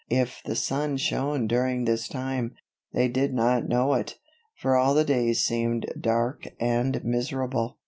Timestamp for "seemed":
5.43-5.85